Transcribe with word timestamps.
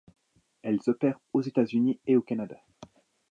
Elles 0.63 0.79
opèrent 0.87 1.19
aux 1.31 1.43
États-Unis 1.43 1.99
et 2.07 2.17
au 2.17 2.23
Canada. 2.23 2.57